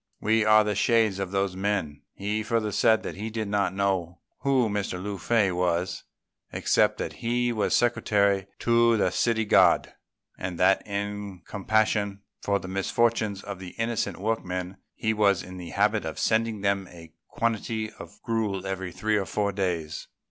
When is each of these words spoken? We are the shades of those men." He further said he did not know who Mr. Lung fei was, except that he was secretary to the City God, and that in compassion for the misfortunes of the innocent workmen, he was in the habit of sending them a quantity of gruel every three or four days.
We 0.19 0.43
are 0.43 0.63
the 0.63 0.73
shades 0.73 1.19
of 1.19 1.29
those 1.29 1.55
men." 1.55 2.01
He 2.15 2.41
further 2.41 2.71
said 2.71 3.05
he 3.05 3.29
did 3.29 3.47
not 3.47 3.71
know 3.71 4.17
who 4.39 4.67
Mr. 4.67 4.93
Lung 4.93 5.19
fei 5.19 5.51
was, 5.51 6.05
except 6.51 6.97
that 6.97 7.13
he 7.21 7.53
was 7.53 7.75
secretary 7.75 8.47
to 8.61 8.97
the 8.97 9.11
City 9.11 9.45
God, 9.45 9.93
and 10.39 10.57
that 10.59 10.81
in 10.87 11.43
compassion 11.45 12.23
for 12.41 12.57
the 12.57 12.67
misfortunes 12.67 13.43
of 13.43 13.59
the 13.59 13.75
innocent 13.77 14.17
workmen, 14.17 14.77
he 14.95 15.13
was 15.13 15.43
in 15.43 15.57
the 15.57 15.69
habit 15.69 16.03
of 16.03 16.17
sending 16.17 16.61
them 16.61 16.87
a 16.87 17.13
quantity 17.27 17.91
of 17.91 18.19
gruel 18.23 18.65
every 18.65 18.91
three 18.91 19.17
or 19.17 19.27
four 19.27 19.51
days. 19.51 20.07